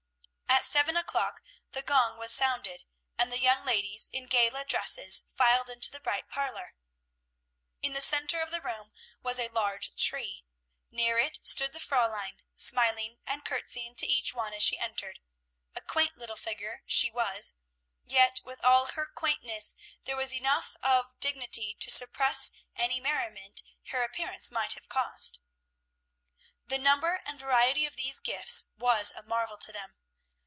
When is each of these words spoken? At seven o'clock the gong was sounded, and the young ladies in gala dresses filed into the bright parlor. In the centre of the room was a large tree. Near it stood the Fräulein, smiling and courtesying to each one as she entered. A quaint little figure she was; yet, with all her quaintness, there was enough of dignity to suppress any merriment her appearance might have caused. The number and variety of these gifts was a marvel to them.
At 0.61 0.65
seven 0.65 0.95
o'clock 0.95 1.41
the 1.71 1.81
gong 1.81 2.19
was 2.19 2.31
sounded, 2.33 2.83
and 3.17 3.31
the 3.31 3.39
young 3.39 3.65
ladies 3.65 4.09
in 4.13 4.27
gala 4.27 4.63
dresses 4.63 5.23
filed 5.27 5.71
into 5.71 5.89
the 5.89 5.99
bright 5.99 6.29
parlor. 6.29 6.75
In 7.81 7.93
the 7.93 8.01
centre 8.01 8.41
of 8.41 8.51
the 8.51 8.61
room 8.61 8.91
was 9.23 9.39
a 9.39 9.47
large 9.49 9.95
tree. 9.95 10.45
Near 10.91 11.17
it 11.17 11.39
stood 11.41 11.73
the 11.73 11.79
Fräulein, 11.79 12.39
smiling 12.55 13.17
and 13.25 13.43
courtesying 13.43 13.95
to 13.95 14.05
each 14.05 14.35
one 14.35 14.53
as 14.53 14.61
she 14.61 14.77
entered. 14.77 15.19
A 15.73 15.81
quaint 15.81 16.15
little 16.15 16.35
figure 16.35 16.83
she 16.85 17.09
was; 17.09 17.55
yet, 18.03 18.39
with 18.43 18.61
all 18.63 18.85
her 18.87 19.07
quaintness, 19.07 19.75
there 20.03 20.17
was 20.17 20.31
enough 20.33 20.75
of 20.83 21.19
dignity 21.19 21.75
to 21.79 21.89
suppress 21.89 22.51
any 22.75 22.99
merriment 22.99 23.63
her 23.87 24.03
appearance 24.03 24.51
might 24.51 24.73
have 24.73 24.89
caused. 24.89 25.39
The 26.67 26.77
number 26.77 27.21
and 27.25 27.39
variety 27.39 27.85
of 27.87 27.95
these 27.95 28.19
gifts 28.19 28.65
was 28.77 29.11
a 29.11 29.23
marvel 29.23 29.57
to 29.57 29.71
them. 29.71 29.95